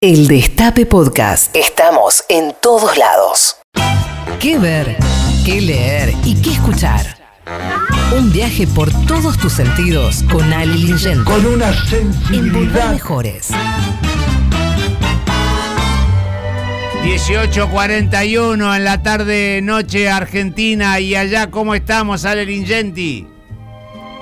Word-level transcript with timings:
El 0.00 0.28
Destape 0.28 0.86
Podcast. 0.86 1.56
Estamos 1.56 2.22
en 2.28 2.54
todos 2.62 2.96
lados. 2.96 3.56
¿Qué 4.38 4.56
ver? 4.56 4.96
¿Qué 5.44 5.60
leer? 5.60 6.14
¿Y 6.22 6.40
qué 6.40 6.52
escuchar? 6.52 7.04
Un 8.16 8.30
viaje 8.30 8.68
por 8.68 8.92
todos 9.08 9.36
tus 9.38 9.54
sentidos 9.54 10.22
con 10.30 10.52
Ali 10.52 10.84
Lingente. 10.84 11.24
con 11.24 11.44
una 11.44 11.70
En 11.70 12.12
sensibilidad. 12.14 12.92
Mejores. 12.92 13.50
18.41 17.02 18.76
en 18.76 18.84
la 18.84 19.02
tarde, 19.02 19.58
noche 19.64 20.08
Argentina. 20.08 21.00
Y 21.00 21.16
allá, 21.16 21.50
¿cómo 21.50 21.74
estamos, 21.74 22.24
Ale 22.24 22.46
Lingenti? 22.46 23.26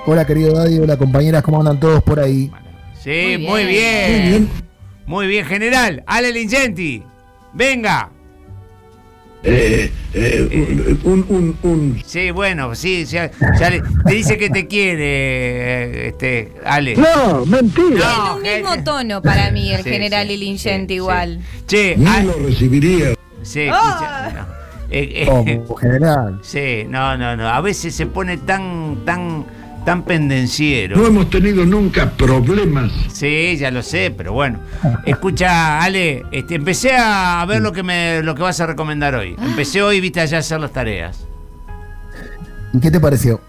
Hola 0.07 0.25
querido 0.25 0.55
Daddy, 0.55 0.79
hola 0.79 0.97
compañeras, 0.97 1.43
¿cómo 1.43 1.59
andan 1.59 1.79
todos 1.79 2.01
por 2.01 2.19
ahí? 2.19 2.51
Sí, 2.99 3.35
muy 3.37 3.47
Muy 3.47 3.65
bien. 3.65 4.11
Muy 4.11 4.29
bien. 4.31 4.66
Muy 5.07 5.25
bien, 5.27 5.45
general. 5.45 6.03
Ale 6.05 6.31
Lingenti, 6.31 7.01
venga. 7.53 8.09
Eh, 9.43 9.89
eh, 10.13 10.97
un, 11.03 11.25
un, 11.29 11.57
un- 11.63 12.01
Sí, 12.05 12.31
bueno, 12.31 12.75
sí, 12.75 13.05
ya, 13.05 13.31
ya 13.57 13.69
le- 13.69 13.81
te 14.05 14.13
dice 14.13 14.37
que 14.37 14.49
te 14.49 14.67
quiere, 14.67 15.03
eh, 15.05 16.07
este, 16.09 16.53
Ale. 16.65 16.95
No, 16.97 17.45
mentira. 17.45 17.99
No, 18.17 18.35
un 18.35 18.41
gen- 18.43 18.61
mismo 18.63 18.83
tono 18.83 19.21
para 19.21 19.51
mí 19.51 19.71
el 19.71 19.83
Sí, 19.83 19.89
general 19.89 20.27
sí, 20.27 20.33
y 20.33 20.37
Lingente 20.37 20.93
sí, 20.93 20.95
igual. 20.95 21.39
sí. 21.39 21.63
Che, 21.67 21.95
Ni 21.97 22.23
lo 22.25 22.33
recibiría. 22.39 23.13
sí, 23.43 23.61
escucha, 23.61 24.31
no. 24.35 24.57
Eh, 24.89 25.23
eh, 25.23 25.25
Como 25.65 25.75
general. 25.77 26.39
sí, 26.43 26.85
no, 26.89 27.15
no, 27.17 27.37
no. 27.37 27.47
A 27.47 27.61
veces 27.61 27.95
se 27.95 28.05
pone 28.07 28.37
tan, 28.37 29.03
tan, 29.05 29.45
tan 29.87 30.03
pendenciero. 30.03 30.97
No 30.97 31.07
hemos 31.07 31.29
tenido 31.29 31.65
nunca 31.65 32.11
problemas. 32.11 32.91
Sí, 33.07 33.55
ya 33.55 33.71
lo 33.71 33.81
sé, 33.81 34.11
pero 34.11 34.33
bueno. 34.33 34.59
Escucha, 35.05 35.79
Ale, 35.81 36.25
este, 36.29 36.55
empecé 36.55 36.91
a 36.97 37.45
ver 37.47 37.61
lo 37.61 37.71
que 37.71 37.83
me, 37.83 38.21
lo 38.21 38.35
que 38.35 38.41
vas 38.41 38.59
a 38.59 38.65
recomendar 38.65 39.15
hoy. 39.15 39.37
Empecé 39.41 39.81
hoy, 39.81 40.01
viste, 40.01 40.19
allá 40.19 40.35
a 40.35 40.39
hacer 40.41 40.59
las 40.59 40.73
tareas. 40.73 41.25
¿Y 42.73 42.81
qué 42.81 42.91
te 42.91 42.99
pareció? 42.99 43.39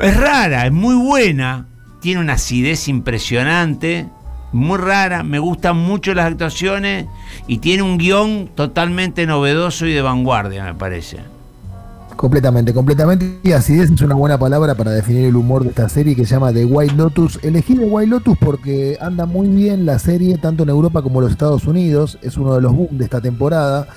Es 0.00 0.16
rara, 0.16 0.66
es 0.66 0.72
muy 0.72 0.94
buena, 0.94 1.66
tiene 2.00 2.20
una 2.20 2.34
acidez 2.34 2.86
impresionante, 2.86 4.06
muy 4.52 4.78
rara, 4.78 5.24
me 5.24 5.40
gustan 5.40 5.78
mucho 5.78 6.14
las 6.14 6.26
actuaciones 6.26 7.06
y 7.48 7.58
tiene 7.58 7.82
un 7.82 7.98
guion 7.98 8.50
totalmente 8.54 9.26
novedoso 9.26 9.84
y 9.84 9.94
de 9.94 10.00
vanguardia, 10.00 10.62
me 10.62 10.74
parece. 10.74 11.31
Completamente, 12.22 12.72
completamente. 12.72 13.40
Y 13.42 13.50
acidez 13.50 13.90
es 13.90 14.00
una 14.00 14.14
buena 14.14 14.38
palabra 14.38 14.76
para 14.76 14.92
definir 14.92 15.24
el 15.24 15.34
humor 15.34 15.64
de 15.64 15.70
esta 15.70 15.88
serie 15.88 16.14
que 16.14 16.24
se 16.24 16.34
llama 16.36 16.52
The 16.52 16.64
White 16.66 16.94
Lotus. 16.94 17.40
Elegí 17.42 17.74
The 17.74 17.84
White 17.84 18.10
Lotus 18.10 18.38
porque 18.38 18.96
anda 19.00 19.26
muy 19.26 19.48
bien 19.48 19.84
la 19.84 19.98
serie 19.98 20.38
tanto 20.38 20.62
en 20.62 20.68
Europa 20.68 21.02
como 21.02 21.18
en 21.18 21.24
los 21.24 21.32
Estados 21.32 21.66
Unidos. 21.66 22.20
Es 22.22 22.36
uno 22.36 22.54
de 22.54 22.60
los 22.60 22.76
boom 22.76 22.96
de 22.96 23.06
esta 23.06 23.20
temporada. 23.20 23.88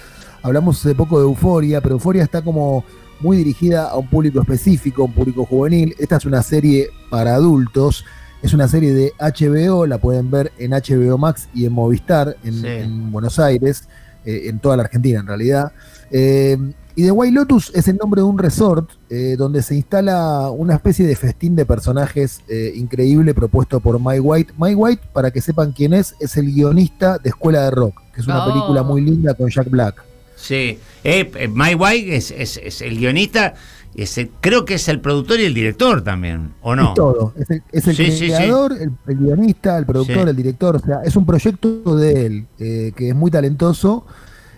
Hablamos 0.41 0.79
hace 0.79 0.95
poco 0.95 1.19
de 1.19 1.25
Euforia, 1.25 1.81
pero 1.81 1.93
Euforia 1.93 2.23
está 2.23 2.41
como 2.41 2.83
muy 3.19 3.37
dirigida 3.37 3.89
a 3.89 3.95
un 3.95 4.07
público 4.07 4.41
específico, 4.41 5.03
un 5.03 5.13
público 5.13 5.45
juvenil. 5.45 5.93
Esta 5.99 6.15
es 6.15 6.25
una 6.25 6.41
serie 6.41 6.87
para 7.11 7.35
adultos. 7.35 8.05
Es 8.41 8.55
una 8.55 8.67
serie 8.67 8.91
de 8.91 9.13
HBO, 9.19 9.85
la 9.85 9.99
pueden 9.99 10.31
ver 10.31 10.51
en 10.57 10.71
HBO 10.71 11.19
Max 11.19 11.47
y 11.53 11.67
en 11.67 11.73
Movistar 11.73 12.35
en, 12.43 12.53
Sí. 12.55 12.65
en 12.65 13.11
Buenos 13.11 13.37
Aires, 13.37 13.87
eh, 14.25 14.45
en 14.49 14.57
toda 14.57 14.77
la 14.77 14.81
Argentina 14.85 15.19
en 15.19 15.27
realidad. 15.27 15.71
Eh, 16.09 16.57
y 16.95 17.03
The 17.03 17.11
White 17.11 17.33
Lotus 17.33 17.71
es 17.75 17.87
el 17.87 17.97
nombre 17.97 18.21
de 18.21 18.25
un 18.27 18.37
resort 18.37 18.89
eh, 19.09 19.35
donde 19.37 19.61
se 19.61 19.75
instala 19.75 20.49
una 20.49 20.75
especie 20.75 21.05
de 21.05 21.15
festín 21.15 21.55
de 21.55 21.65
personajes 21.65 22.41
eh, 22.47 22.71
increíble 22.75 23.33
propuesto 23.33 23.79
por 23.81 23.99
Mike 23.99 24.19
White. 24.21 24.53
Mike 24.57 24.75
White, 24.75 25.01
para 25.13 25.31
que 25.31 25.41
sepan 25.41 25.73
quién 25.73 25.93
es, 25.93 26.15
es 26.19 26.37
el 26.37 26.51
guionista 26.53 27.17
de 27.17 27.29
Escuela 27.29 27.63
de 27.63 27.71
Rock, 27.71 28.01
que 28.13 28.21
es 28.21 28.27
una 28.27 28.45
Oh. 28.45 28.51
película 28.51 28.83
muy 28.83 29.01
linda 29.01 29.33
con 29.33 29.49
Jack 29.49 29.69
Black. 29.69 30.03
Sí, 30.37 30.79
eh, 31.03 31.31
eh, 31.35 31.47
Mike 31.47 31.75
White 31.75 32.15
es, 32.15 32.31
es- 32.31 32.57
es 32.63 32.81
el 32.81 32.97
guionista, 32.97 33.53
es 33.95 34.17
el- 34.17 34.29
creo 34.41 34.63
que 34.65 34.73
es 34.75 34.87
el 34.89 34.99
productor 34.99 35.39
y 35.39 35.45
el 35.45 35.53
director 35.53 36.01
también, 36.03 36.53
¿o 36.61 36.75
no? 36.75 36.89
Es 36.89 36.93
todo. 36.93 37.33
Es 37.37 37.49
el, 37.49 37.63
es 37.71 37.87
el 37.87 37.95
Sí, 37.95 38.05
sí, 38.05 38.11
sí. 38.11 38.25
creador, 38.27 38.73
El, 38.73 38.91
el 39.07 39.17
guionista, 39.17 39.77
el 39.77 39.85
productor, 39.85 40.27
el 40.29 40.35
director. 40.35 40.75
O 40.75 40.79
sea, 40.79 41.01
es 41.05 41.15
un 41.15 41.25
proyecto 41.25 41.95
de 41.97 42.25
él 42.25 42.47
eh, 42.59 42.91
que 42.95 43.09
es 43.09 43.15
muy 43.15 43.31
talentoso 43.31 44.05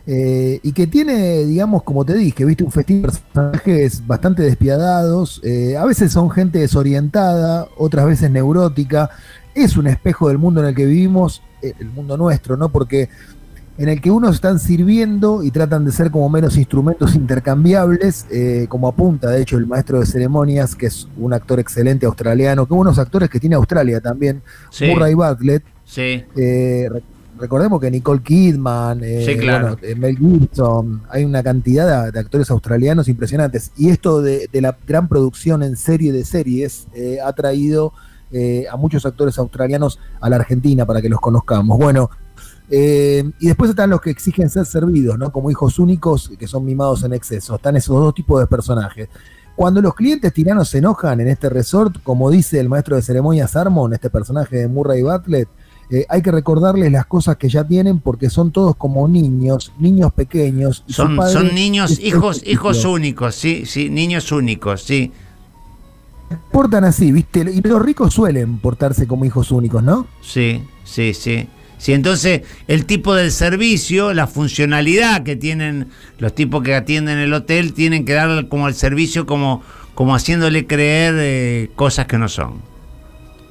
eh, 0.10 0.62
y 0.64 0.72
que 0.72 0.88
tiene, 0.88 1.46
digamos, 1.46 1.84
como 1.84 2.06
te 2.06 2.14
dije, 2.14 2.46
viste 2.46 2.64
un 2.64 2.72
festín 2.72 3.02
de 3.02 3.10
personajes 3.10 4.08
bastante 4.08 4.42
despiadados. 4.42 5.42
eh, 5.44 5.76
a 5.76 5.84
veces 5.86 6.14
son 6.14 6.30
gente 6.32 6.60
desorientada, 6.60 7.68
otras 7.78 8.06
veces 8.06 8.32
neurótica. 8.32 9.10
Es 9.54 9.76
un 9.76 9.88
espejo 9.88 10.30
del 10.30 10.38
mundo 10.38 10.62
en 10.62 10.68
el 10.68 10.76
que 10.76 10.86
vivimos, 10.86 11.42
eh, 11.62 11.74
el 11.80 11.90
mundo 11.90 12.16
nuestro, 12.16 12.56
¿no? 12.56 12.70
Porque 12.70 13.10
en 13.78 13.90
el 13.90 14.02
que 14.02 14.10
unos 14.10 14.36
están 14.36 14.60
sirviendo 14.60 15.44
y 15.44 15.52
tratan 15.52 15.84
de 15.86 15.92
ser 15.92 16.10
como 16.10 16.30
menos 16.30 16.58
instrumentos 16.58 17.14
intercambiables, 17.16 18.26
eh, 18.32 18.66
como 18.70 18.88
apunta 18.88 19.30
de 19.30 19.42
hecho 19.42 19.58
el 19.58 19.68
maestro 19.68 20.00
de 20.00 20.06
ceremonias, 20.06 20.76
que 20.76 20.88
es 20.88 21.08
un 21.18 21.34
actor 21.34 21.60
excelente 21.60 22.06
australiano, 22.06 22.66
que 22.66 22.74
unos 22.74 22.98
actores 22.98 23.30
que 23.30 23.40
tiene 23.40 23.56
Australia 23.56 24.00
también, 24.02 24.42
Sí, 24.72 24.86
Murray 24.86 25.14
Bartlett, 25.14 25.64
sí, 25.86 26.24
eh, 26.36 26.90
recordemos 27.40 27.80
que 27.80 27.90
Nicole 27.92 28.22
Kidman, 28.22 29.04
eh, 29.04 29.24
Sí, 29.26 29.38
claro. 29.38 29.78
bueno, 29.78 29.88
eh, 29.88 29.96
Mel 29.96 30.18
Gibson, 30.18 31.04
hay 31.10 31.24
una 31.24 31.44
cantidad 31.44 32.06
de, 32.06 32.12
de 32.12 32.20
actores 32.20 32.50
australianos 32.52 33.08
impresionantes. 33.08 33.72
Y 33.78 33.90
esto 33.90 34.22
de, 34.22 34.50
de 34.52 34.62
la 34.62 34.78
gran 34.88 35.08
producción 35.08 35.64
en 35.64 35.76
serie 35.78 36.12
de 36.12 36.26
series 36.26 36.88
eh, 36.94 37.20
ha 37.24 37.34
traído 37.34 37.94
a 38.70 38.76
muchos 38.76 39.06
actores 39.06 39.38
australianos 39.38 40.00
a 40.20 40.30
la 40.30 40.36
Argentina 40.36 40.86
para 40.86 41.02
que 41.02 41.08
los 41.08 41.22
conozcamos. 41.22 41.78
Bueno, 41.78 42.10
eh, 42.70 43.24
y 43.40 43.48
después 43.48 43.70
están 43.70 43.90
los 43.90 44.02
que 44.02 44.10
exigen 44.10 44.50
ser 44.50 44.66
servidos, 44.66 45.18
¿no? 45.18 45.32
Como 45.32 45.50
hijos 45.50 45.80
únicos 45.80 46.32
que 46.38 46.48
son 46.48 46.66
mimados 46.66 47.04
en 47.04 47.14
exceso. 47.14 47.56
Están 47.56 47.78
esos 47.78 47.96
dos 47.96 48.14
tipos 48.14 48.40
de 48.42 48.48
personajes. 48.48 49.08
Cuando 49.56 49.82
los 49.82 49.96
clientes 49.96 50.32
tiranos 50.34 50.70
se 50.70 50.80
enojan 50.80 51.20
en 51.22 51.30
este 51.30 51.50
resort, 51.50 52.04
como 52.04 52.30
dice 52.30 52.60
el 52.60 52.70
maestro 52.70 52.96
de 52.96 53.02
ceremonias 53.02 53.56
Armon, 53.56 53.94
este 53.94 54.10
personaje 54.10 54.58
de 54.58 54.68
Murray 54.68 55.02
Bartlett, 55.02 55.48
eh, 55.90 56.06
hay 56.10 56.22
que 56.22 56.32
recordarles 56.32 56.92
las 56.92 57.06
cosas 57.06 57.38
que 57.38 57.48
ya 57.48 57.66
tienen 57.66 58.00
porque 58.00 58.30
son 58.30 58.52
todos 58.52 58.76
como 58.76 59.08
niños, 59.08 59.72
niños 59.80 60.12
pequeños. 60.12 60.84
son, 60.88 61.18
son 61.30 61.56
niños, 61.56 62.00
hijos, 62.00 62.44
hijos 62.46 62.84
únicos, 62.84 63.36
sí, 63.36 63.66
sí, 63.66 63.90
niños 63.90 64.32
únicos, 64.32 64.84
sí. 64.84 65.12
Portan 66.52 66.84
así, 66.84 67.14
¿viste? 67.14 67.40
Y 67.40 67.62
los 67.62 67.82
ricos 67.82 68.14
suelen 68.14 68.58
portarse 68.58 69.08
como 69.08 69.24
hijos 69.24 69.50
únicos, 69.52 69.82
¿no? 69.82 70.08
Sí, 70.22 70.62
sí, 70.84 71.14
sí. 71.14 71.48
Sí, 71.78 71.94
entonces 71.94 72.42
el 72.68 72.86
tipo 72.86 73.14
del 73.14 73.32
servicio, 73.32 74.14
la 74.14 74.28
funcionalidad 74.28 75.24
que 75.24 75.36
tienen 75.36 75.90
los 76.18 76.34
tipos 76.34 76.64
que 76.64 76.76
atienden 76.76 77.20
el 77.20 77.32
hotel, 77.34 77.74
tienen 77.74 78.04
que 78.04 78.14
dar 78.14 78.50
como 78.50 78.68
el 78.68 78.74
servicio 78.74 79.26
como, 79.26 79.62
como 79.94 80.16
haciéndole 80.16 80.66
creer 80.66 81.16
eh, 81.18 81.70
cosas 81.76 82.08
que 82.08 82.18
no 82.18 82.28
son. 82.28 82.56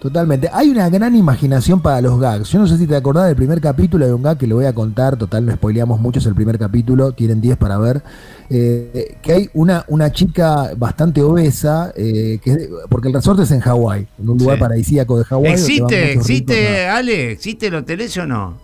Totalmente. 0.01 0.49
Hay 0.53 0.69
una 0.69 0.89
gran 0.91 1.17
imaginación 1.17 1.81
para 1.81 2.01
los 2.01 2.21
gags. 2.21 2.51
Yo 2.51 2.59
no 2.59 2.67
sé 2.67 2.77
si 2.77 2.87
te 2.87 2.95
acordás 2.95 3.27
del 3.27 3.35
primer 3.35 3.61
capítulo 3.61 4.07
de 4.07 4.13
un 4.15 4.23
gag 4.23 4.37
que 4.39 4.47
le 4.47 4.55
voy 4.55 4.67
a 4.67 4.73
contar. 4.75 5.17
Total, 5.17 5.45
no 5.45 5.53
spoileamos 5.53 5.99
mucho, 6.01 6.19
es 6.21 6.27
el 6.27 6.35
primer 6.35 6.59
capítulo. 6.59 7.13
Tienen 7.13 7.41
10 7.41 7.57
para 7.57 7.79
ver. 7.79 8.03
eh, 8.49 9.17
que 9.23 9.33
hay 9.33 9.51
una, 9.55 9.85
una 9.89 10.13
chica 10.13 10.71
bastante 10.77 11.21
obesa, 11.21 11.93
eh, 11.97 12.39
que 12.41 12.51
es 12.53 12.57
de- 12.59 12.71
porque 12.89 13.09
el 13.09 13.15
resort 13.15 13.41
es 13.41 13.51
en 13.51 13.59
Hawái, 13.59 14.07
en 14.21 14.29
un 14.29 14.39
lugar 14.39 14.55
Sí. 14.57 14.61
paradisíaco 14.61 15.19
de 15.19 15.25
Hawái. 15.25 15.53
¿Existe, 15.53 15.83
muchos 15.83 15.99
ricos, 15.99 16.15
existe, 16.31 16.87
Ale? 16.87 17.31
¿Existe 17.33 17.67
el 17.67 17.75
hotel 17.75 18.03
ese 18.03 18.21
o 18.21 18.27
no? 18.29 18.55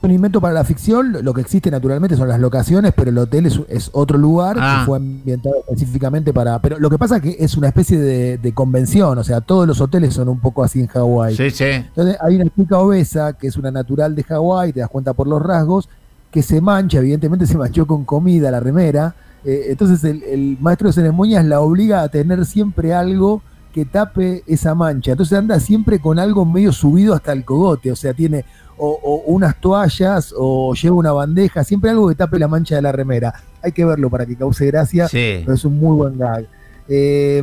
Un 0.00 0.10
invento 0.12 0.40
para 0.40 0.54
la 0.54 0.62
ficción, 0.64 1.16
lo 1.22 1.34
que 1.34 1.40
existe 1.40 1.70
naturalmente 1.70 2.16
son 2.16 2.28
las 2.28 2.38
locaciones, 2.40 2.92
pero 2.96 3.10
el 3.10 3.18
hotel 3.18 3.46
es, 3.46 3.60
es 3.68 3.90
otro 3.92 4.16
lugar 4.16 4.56
Ah. 4.60 4.78
que 4.80 4.86
fue 4.86 4.96
ambientado 4.98 5.56
específicamente 5.68 6.32
para... 6.32 6.60
Pero 6.60 6.78
lo 6.78 6.88
que 6.88 6.98
pasa 6.98 7.16
es 7.16 7.22
que 7.22 7.36
es 7.40 7.56
una 7.56 7.68
especie 7.68 7.98
de, 7.98 8.38
de 8.38 8.54
convención, 8.54 9.18
o 9.18 9.24
sea, 9.24 9.40
todos 9.40 9.66
los 9.66 9.80
hoteles 9.80 10.14
son 10.14 10.28
un 10.28 10.38
poco 10.38 10.62
así 10.62 10.80
en 10.80 10.86
Hawái. 10.86 11.34
Sí, 11.36 11.50
sí. 11.50 11.64
Entonces 11.64 12.16
hay 12.20 12.36
una 12.36 12.44
chica 12.54 12.78
obesa, 12.78 13.32
que 13.32 13.48
es 13.48 13.56
una 13.56 13.70
natural 13.72 14.14
de 14.14 14.22
Hawái, 14.22 14.72
te 14.72 14.80
das 14.80 14.88
cuenta 14.88 15.12
por 15.14 15.26
los 15.26 15.42
rasgos, 15.42 15.88
que 16.30 16.42
se 16.42 16.60
mancha, 16.60 16.98
evidentemente 16.98 17.46
se 17.46 17.56
manchó 17.58 17.86
con 17.86 18.04
comida 18.04 18.50
la 18.50 18.60
remera. 18.60 19.14
eh, 19.44 19.66
entonces 19.70 20.04
el, 20.04 20.22
el 20.22 20.58
maestro 20.60 20.88
de 20.88 20.92
ceremonias 20.92 21.44
la 21.44 21.60
obliga 21.60 22.02
a 22.02 22.08
tener 22.08 22.44
siempre 22.46 22.94
algo 22.94 23.42
que 23.72 23.84
tape 23.84 24.42
esa 24.46 24.74
mancha. 24.74 25.12
Entonces 25.12 25.36
anda 25.38 25.58
siempre 25.60 25.98
con 26.00 26.18
algo 26.18 26.44
medio 26.44 26.72
subido 26.72 27.14
hasta 27.14 27.32
el 27.32 27.44
cogote, 27.44 27.90
o 27.92 27.96
sea, 27.96 28.14
tiene 28.14 28.44
o, 28.78 28.98
o 29.02 29.14
unas 29.32 29.60
toallas 29.60 30.32
o 30.36 30.72
lleva 30.74 30.96
una 30.96 31.12
bandeja, 31.12 31.64
siempre 31.64 31.90
algo 31.90 32.08
que 32.08 32.14
tape 32.14 32.38
la 32.38 32.48
mancha 32.48 32.76
de 32.76 32.82
la 32.82 32.92
remera. 32.92 33.34
Hay 33.62 33.72
que 33.72 33.84
verlo 33.84 34.08
para 34.08 34.24
que 34.24 34.36
cause 34.36 34.66
gracia, 34.66 35.08
Sí. 35.08 35.40
pero 35.44 35.54
es 35.54 35.64
un 35.64 35.78
muy 35.78 35.96
buen 35.96 36.16
gag. 36.18 36.46
Eh, 36.88 37.42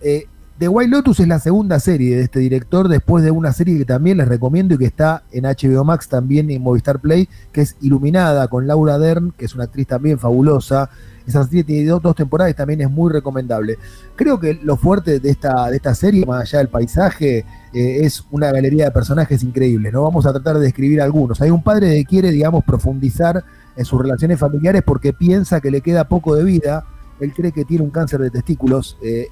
eh, 0.00 0.26
The 0.60 0.68
White 0.68 0.90
Lotus 0.90 1.20
es 1.20 1.26
la 1.26 1.38
segunda 1.38 1.80
serie 1.80 2.16
de 2.16 2.24
este 2.24 2.38
director, 2.38 2.88
después 2.88 3.24
de 3.24 3.30
una 3.30 3.50
serie 3.50 3.78
que 3.78 3.86
también 3.86 4.18
les 4.18 4.28
recomiendo 4.28 4.74
y 4.74 4.76
que 4.76 4.84
está 4.84 5.22
en 5.32 5.44
HBO 5.44 5.84
Max, 5.84 6.06
también 6.06 6.50
en 6.50 6.60
Movistar 6.60 7.00
Play, 7.00 7.30
que 7.50 7.62
es 7.62 7.78
Iluminada, 7.80 8.46
con 8.48 8.66
Laura 8.66 8.98
Dern, 8.98 9.32
que 9.32 9.46
es 9.46 9.54
una 9.54 9.64
actriz 9.64 9.86
también 9.86 10.18
fabulosa. 10.18 10.90
Esa 11.26 11.44
serie 11.44 11.64
tiene 11.64 11.88
dos, 11.88 12.14
temporadas 12.14 12.52
y 12.52 12.54
también 12.54 12.82
es 12.82 12.90
muy 12.90 13.10
recomendable. 13.10 13.78
Creo 14.16 14.38
que 14.38 14.60
lo 14.62 14.76
fuerte 14.76 15.18
de 15.18 15.30
esta, 15.30 15.70
de 15.70 15.76
esta 15.76 15.94
serie, 15.94 16.26
más 16.26 16.42
allá 16.42 16.58
del 16.58 16.68
paisaje, 16.68 17.38
eh, 17.72 17.98
es 18.02 18.22
una 18.30 18.52
galería 18.52 18.84
de 18.84 18.90
personajes 18.90 19.42
increíbles. 19.42 19.94
¿no? 19.94 20.02
Vamos 20.02 20.26
a 20.26 20.32
tratar 20.34 20.58
de 20.58 20.64
describir 20.64 21.00
algunos. 21.00 21.40
Hay 21.40 21.48
un 21.48 21.62
padre 21.62 21.94
que 21.94 22.04
quiere, 22.04 22.30
digamos, 22.32 22.64
profundizar 22.64 23.42
en 23.76 23.84
sus 23.86 23.98
relaciones 23.98 24.38
familiares 24.38 24.82
porque 24.84 25.14
piensa 25.14 25.62
que 25.62 25.70
le 25.70 25.80
queda 25.80 26.06
poco 26.06 26.34
de 26.34 26.44
vida. 26.44 26.84
Él 27.18 27.32
cree 27.32 27.50
que 27.50 27.64
tiene 27.64 27.82
un 27.82 27.90
cáncer 27.90 28.20
de 28.20 28.28
testículos. 28.28 28.98
Eh, 29.02 29.28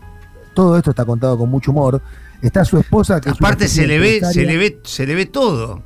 todo 0.58 0.76
esto 0.76 0.90
está 0.90 1.04
contado 1.04 1.38
con 1.38 1.48
mucho 1.48 1.70
humor. 1.70 2.02
Está 2.42 2.64
su 2.64 2.78
esposa 2.78 3.20
que 3.20 3.30
Aparte 3.30 3.66
es 3.66 3.72
se 3.72 3.86
le 3.86 4.00
ve, 4.00 4.20
se 4.32 4.44
le 4.44 4.56
ve, 4.56 4.80
se 4.82 5.06
le 5.06 5.14
ve 5.14 5.26
todo. 5.26 5.84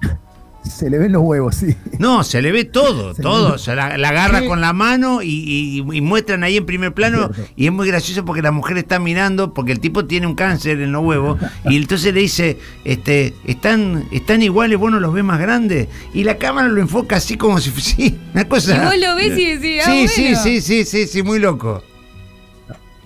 Se 0.64 0.90
le 0.90 0.98
ven 0.98 1.12
los 1.12 1.22
huevos, 1.22 1.54
sí. 1.56 1.74
No, 1.98 2.22
se 2.22 2.42
le 2.42 2.52
ve 2.52 2.64
todo, 2.64 3.14
Se 3.16 3.22
todo. 3.22 3.48
ve- 3.48 3.54
O 3.54 3.58
sea, 3.58 3.74
la, 3.74 3.96
la 3.96 4.10
agarra 4.10 4.42
¿Qué? 4.42 4.46
con 4.48 4.60
la 4.60 4.72
mano 4.74 5.22
y, 5.22 5.28
y- 5.28 5.78
y 5.96 6.00
muestran 6.02 6.44
ahí 6.44 6.58
en 6.58 6.66
primer 6.66 6.92
plano. 6.92 7.30
Es. 7.32 7.52
Y 7.56 7.66
es 7.66 7.72
muy 7.72 7.88
gracioso 7.88 8.24
porque 8.24 8.42
la 8.42 8.50
mujer 8.52 8.76
está 8.76 8.98
mirando, 8.98 9.54
porque 9.54 9.72
el 9.72 9.80
tipo 9.80 10.04
tiene 10.04 10.26
un 10.26 10.34
cáncer 10.34 10.80
en 10.80 10.92
los 10.92 11.02
huevos. 11.02 11.40
Y 11.64 11.76
entonces 11.76 12.12
le 12.12 12.20
dice, 12.20 12.58
este, 12.84 13.34
están, 13.46 14.04
están 14.12 14.42
iguales, 14.42 14.78
vos 14.78 14.90
no 14.92 15.00
los 15.00 15.12
ves 15.14 15.24
más 15.24 15.40
grandes. 15.40 15.88
Y 16.12 16.22
la 16.24 16.36
cámara 16.36 16.68
lo 16.68 16.80
enfoca 16.80 17.16
así 17.16 17.36
como 17.36 17.58
si 17.60 17.70
sí, 17.80 18.18
una 18.34 18.46
cosa. 18.46 18.76
Y 18.76 18.84
vos 18.84 19.08
lo 19.08 19.16
ves 19.16 19.38
y 19.38 19.54
decís, 19.56 19.82
ah, 19.86 19.90
Sí, 19.90 20.06
sí, 20.08 20.22
bueno. 20.22 20.42
sí, 20.42 20.60
sí, 20.60 20.84
sí, 20.84 21.06
sí, 21.06 21.22
muy 21.22 21.38
loco. 21.38 21.82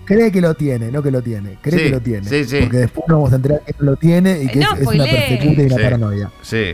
Cree 0.04 0.32
que 0.32 0.40
lo 0.40 0.54
tiene, 0.54 0.90
no 0.90 1.02
que 1.02 1.10
lo 1.10 1.22
tiene. 1.22 1.58
Cree 1.62 1.78
Sí, 1.78 1.84
que 1.84 1.90
lo 1.90 2.00
tiene. 2.00 2.28
sí, 2.28 2.44
sí. 2.44 2.58
Porque 2.60 2.78
después 2.78 3.04
nos 3.08 3.18
vamos 3.18 3.32
a 3.32 3.36
enterar 3.36 3.60
que 3.64 3.74
no 3.78 3.84
lo 3.92 3.96
tiene 3.96 4.42
y 4.42 4.48
que 4.48 4.58
No 4.58 4.74
es, 4.74 4.80
es 4.80 4.86
una 4.86 5.04
persecuta 5.04 5.62
y 5.62 5.66
una 5.66 5.76
Sí. 5.76 5.82
paranoia. 5.82 6.30
Sí. 6.42 6.64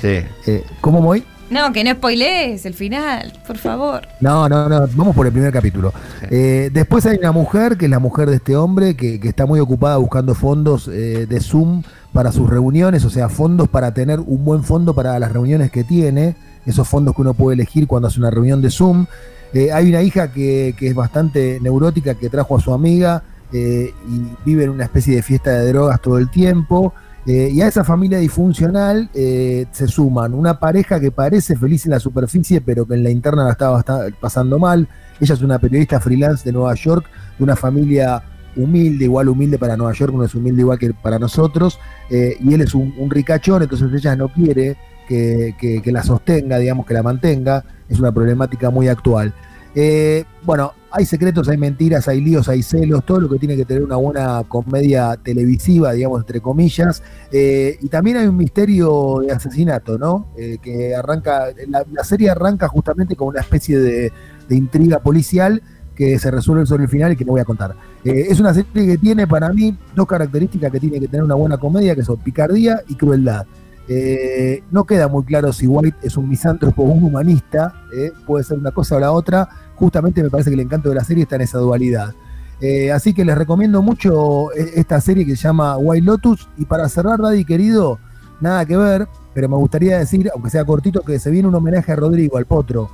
Sí. 0.00 0.18
Eh, 0.46 0.64
¿Cómo 0.80 1.00
voy? 1.02 1.24
No, 1.50 1.72
que 1.72 1.82
no 1.82 1.92
spoilees 1.92 2.66
el 2.66 2.74
final, 2.74 3.32
por 3.46 3.56
favor. 3.56 4.06
No, 4.20 4.48
no, 4.50 4.68
no, 4.68 4.86
vamos 4.94 5.16
por 5.16 5.26
el 5.26 5.32
primer 5.32 5.50
capítulo. 5.50 5.94
Eh, 6.30 6.68
después 6.72 7.06
hay 7.06 7.16
una 7.16 7.32
mujer, 7.32 7.78
que 7.78 7.86
es 7.86 7.90
la 7.90 7.98
mujer 7.98 8.28
de 8.28 8.36
este 8.36 8.54
hombre, 8.54 8.94
que, 8.94 9.18
que 9.18 9.28
está 9.28 9.46
muy 9.46 9.58
ocupada 9.58 9.96
buscando 9.96 10.34
fondos 10.34 10.88
eh, 10.88 11.24
de 11.26 11.40
Zoom 11.40 11.82
para 12.12 12.32
sus 12.32 12.50
reuniones, 12.50 13.04
o 13.06 13.10
sea, 13.10 13.30
fondos 13.30 13.66
para 13.68 13.94
tener 13.94 14.20
un 14.20 14.44
buen 14.44 14.62
fondo 14.62 14.94
para 14.94 15.18
las 15.18 15.32
reuniones 15.32 15.70
que 15.70 15.84
tiene, 15.84 16.36
esos 16.66 16.86
fondos 16.86 17.14
que 17.14 17.22
uno 17.22 17.32
puede 17.32 17.54
elegir 17.54 17.86
cuando 17.86 18.08
hace 18.08 18.20
una 18.20 18.30
reunión 18.30 18.60
de 18.60 18.70
Zoom. 18.70 19.06
Eh, 19.54 19.72
hay 19.72 19.88
una 19.88 20.02
hija 20.02 20.32
que, 20.32 20.74
que 20.78 20.88
es 20.88 20.94
bastante 20.94 21.58
neurótica, 21.60 22.14
que 22.14 22.28
trajo 22.28 22.56
a 22.56 22.60
su 22.60 22.72
amiga 22.72 23.22
eh, 23.52 23.92
y 24.08 24.22
vive 24.44 24.64
en 24.64 24.70
una 24.70 24.84
especie 24.84 25.16
de 25.16 25.22
fiesta 25.22 25.50
de 25.50 25.68
drogas 25.72 26.00
todo 26.02 26.18
el 26.18 26.30
tiempo. 26.30 26.92
Eh, 27.26 27.50
y 27.52 27.60
a 27.60 27.66
esa 27.66 27.84
familia 27.84 28.18
disfuncional 28.18 29.10
se 29.12 29.88
suman 29.88 30.32
una 30.32 30.58
pareja 30.58 30.98
que 30.98 31.10
parece 31.10 31.56
feliz 31.56 31.84
en 31.84 31.90
la 31.92 32.00
superficie, 32.00 32.60
pero 32.62 32.86
que 32.86 32.94
en 32.94 33.02
la 33.04 33.10
interna 33.10 33.44
la 33.44 33.52
está 33.52 33.68
basta- 33.70 34.06
pasando 34.20 34.58
mal. 34.58 34.88
Ella 35.20 35.34
es 35.34 35.42
una 35.42 35.58
periodista 35.58 36.00
freelance 36.00 36.44
de 36.44 36.52
Nueva 36.52 36.74
York, 36.74 37.06
de 37.36 37.44
una 37.44 37.56
familia 37.56 38.22
humilde, 38.56 39.04
igual 39.04 39.28
humilde 39.28 39.58
para 39.58 39.76
Nueva 39.76 39.92
York, 39.92 40.12
no 40.14 40.24
es 40.24 40.34
humilde 40.34 40.62
igual 40.62 40.78
que 40.78 40.92
para 40.94 41.18
nosotros, 41.18 41.78
y 42.10 42.54
él 42.54 42.60
es 42.62 42.74
un 42.74 43.10
ricachón, 43.10 43.62
entonces 43.62 43.88
ella 43.92 44.16
no 44.16 44.28
quiere 44.32 44.76
que, 45.08 45.82
la 45.86 46.02
sostenga, 46.02 46.58
digamos, 46.58 46.86
que 46.86 46.94
la 46.94 47.02
mantenga, 47.02 47.64
es 47.88 47.98
una 47.98 48.12
problemática 48.12 48.70
muy 48.70 48.88
actual. 48.88 49.34
Eh, 49.74 50.24
bueno, 50.44 50.72
hay 50.90 51.04
secretos, 51.04 51.48
hay 51.48 51.56
mentiras, 51.56 52.08
hay 52.08 52.20
líos, 52.20 52.48
hay 52.48 52.62
celos, 52.62 53.04
todo 53.04 53.20
lo 53.20 53.28
que 53.28 53.38
tiene 53.38 53.56
que 53.56 53.64
tener 53.64 53.82
una 53.82 53.96
buena 53.96 54.42
comedia 54.48 55.16
televisiva, 55.22 55.92
digamos, 55.92 56.20
entre 56.20 56.40
comillas. 56.40 57.02
Eh, 57.30 57.78
y 57.80 57.88
también 57.88 58.16
hay 58.18 58.26
un 58.26 58.36
misterio 58.36 59.20
de 59.20 59.32
asesinato, 59.32 59.98
¿no? 59.98 60.28
Eh, 60.36 60.58
que 60.60 60.94
arranca, 60.94 61.46
la, 61.68 62.04
serie 62.04 62.30
arranca 62.30 62.68
justamente 62.68 63.16
con 63.16 63.28
una 63.28 63.40
especie 63.40 63.78
de, 63.78 64.12
de 64.48 64.56
intriga 64.56 65.00
policial 65.00 65.62
que 65.94 66.18
se 66.18 66.30
resuelve 66.30 66.64
sobre 66.64 66.84
el 66.84 66.88
final 66.88 67.12
y 67.12 67.16
que 67.16 67.24
no 67.24 67.32
voy 67.32 67.40
a 67.40 67.44
contar. 67.44 67.74
Es 68.04 68.38
una 68.38 68.54
serie 68.54 68.86
que 68.86 68.98
tiene 68.98 69.26
para 69.26 69.52
mí 69.52 69.76
dos 69.96 70.06
características 70.06 70.70
que 70.70 70.78
tiene 70.78 71.00
que 71.00 71.08
tener 71.08 71.24
una 71.24 71.34
buena 71.34 71.58
comedia, 71.58 71.96
que 71.96 72.04
son 72.04 72.18
picardía 72.18 72.82
y 72.88 72.94
crueldad. 72.94 73.46
Eh, 73.88 74.62
no 74.70 74.84
queda 74.84 75.08
muy 75.08 75.24
claro 75.24 75.52
si 75.52 75.66
White 75.66 75.98
es 76.02 76.16
un 76.16 76.28
misántropo 76.28 76.82
o 76.82 76.86
un 76.86 77.02
humanista, 77.02 77.72
eh, 77.96 78.12
puede 78.26 78.44
ser 78.44 78.58
una 78.58 78.70
cosa 78.70 78.96
o 78.96 79.00
la 79.00 79.12
otra, 79.12 79.48
justamente 79.76 80.22
me 80.22 80.28
parece 80.28 80.50
que 80.50 80.54
el 80.54 80.60
encanto 80.60 80.90
de 80.90 80.94
la 80.96 81.04
serie 81.04 81.22
está 81.22 81.36
en 81.36 81.42
esa 81.42 81.58
dualidad. 81.58 82.14
Eh, 82.60 82.92
así 82.92 83.14
que 83.14 83.24
les 83.24 83.38
recomiendo 83.38 83.80
mucho 83.82 84.52
esta 84.52 85.00
serie 85.00 85.24
que 85.24 85.36
se 85.36 85.42
llama 85.42 85.76
White 85.78 86.04
Lotus. 86.04 86.48
Y 86.58 86.64
para 86.64 86.88
cerrar, 86.88 87.20
Daddy 87.20 87.44
querido, 87.44 87.98
nada 88.40 88.66
que 88.66 88.76
ver, 88.76 89.08
pero 89.32 89.48
me 89.48 89.56
gustaría 89.56 89.98
decir, 89.98 90.28
aunque 90.34 90.50
sea 90.50 90.64
cortito, 90.64 91.02
que 91.02 91.18
se 91.18 91.30
viene 91.30 91.48
un 91.48 91.54
homenaje 91.54 91.92
a 91.92 91.96
Rodrigo, 91.96 92.36
al 92.36 92.46
potro. 92.46 92.90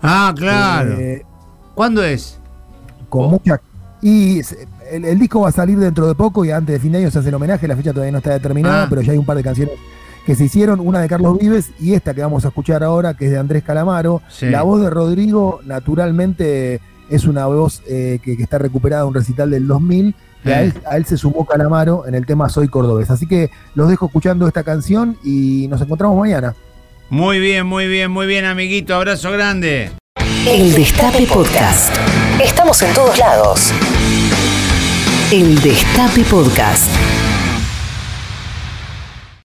Ah, 0.00 0.32
claro. 0.34 0.96
¿Cuándo 1.74 2.02
es? 2.02 2.38
con 3.12 3.26
Oh. 3.26 3.28
mucha. 3.28 3.60
Y 4.00 4.40
el, 4.90 5.04
el 5.04 5.18
disco 5.18 5.40
va 5.40 5.48
a 5.48 5.52
salir 5.52 5.78
dentro 5.78 6.06
de 6.06 6.14
poco 6.14 6.44
y 6.44 6.50
antes 6.50 6.74
de 6.74 6.80
fin 6.80 6.92
de 6.92 6.98
año 6.98 7.10
se 7.10 7.18
hace 7.18 7.28
el 7.28 7.34
homenaje. 7.34 7.66
La 7.68 7.76
fecha 7.76 7.92
todavía 7.92 8.12
no 8.12 8.18
está 8.18 8.30
determinada, 8.32 8.84
Ah. 8.84 8.86
pero 8.88 9.02
ya 9.02 9.12
hay 9.12 9.18
un 9.18 9.24
par 9.26 9.36
de 9.36 9.42
canciones 9.42 9.74
que 10.26 10.34
se 10.34 10.44
hicieron. 10.44 10.80
Una 10.80 11.00
de 11.00 11.08
Carlos 11.08 11.38
Vives 11.38 11.70
y 11.80 11.94
esta 11.94 12.14
que 12.14 12.20
vamos 12.22 12.44
a 12.44 12.48
escuchar 12.48 12.82
ahora, 12.84 13.14
que 13.14 13.26
es 13.26 13.30
de 13.32 13.38
Andrés 13.38 13.62
Calamaro. 13.64 14.22
Sí. 14.28 14.46
La 14.50 14.62
voz 14.62 14.80
de 14.80 14.90
Rodrigo, 14.90 15.60
naturalmente, 15.64 16.80
es 17.10 17.24
una 17.24 17.46
voz 17.46 17.82
eh, 17.88 18.18
que, 18.22 18.36
que 18.36 18.42
está 18.42 18.58
recuperada 18.58 19.02
de 19.02 19.08
un 19.08 19.14
recital 19.14 19.50
del 19.50 19.66
2000. 19.66 20.14
Y 20.44 20.50
a, 20.50 20.62
Eh. 20.62 20.64
él, 20.66 20.74
a 20.88 20.96
él 20.96 21.04
se 21.06 21.16
sumó 21.16 21.44
Calamaro 21.46 22.06
en 22.06 22.14
el 22.14 22.26
tema 22.26 22.48
Soy 22.48 22.68
Cordobés. 22.68 23.10
Así 23.10 23.26
que 23.26 23.50
los 23.74 23.88
dejo 23.88 24.06
escuchando 24.06 24.46
esta 24.48 24.64
canción 24.64 25.16
y 25.24 25.66
nos 25.68 25.80
encontramos 25.80 26.18
mañana. 26.18 26.54
Muy 27.10 27.38
bien, 27.40 27.66
muy 27.66 27.86
bien, 27.88 28.10
muy 28.10 28.26
bien, 28.26 28.44
amiguito. 28.46 28.94
Abrazo 28.94 29.30
grande. 29.32 29.90
El 30.48 30.72
Destape 30.74 31.26
Podcast. 31.26 31.94
Estamos 32.42 32.80
en 32.82 32.92
todos 32.94 33.16
lados. 33.18 33.70
El 35.32 35.58
Destape 35.62 36.24
Podcast. 36.24 37.21